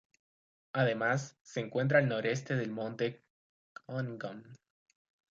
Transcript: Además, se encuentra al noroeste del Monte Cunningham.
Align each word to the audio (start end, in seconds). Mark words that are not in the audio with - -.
Además, 0.73 1.37
se 1.43 1.59
encuentra 1.59 1.99
al 1.99 2.09
noroeste 2.09 2.55
del 2.55 2.71
Monte 2.71 3.23
Cunningham. 3.85 4.43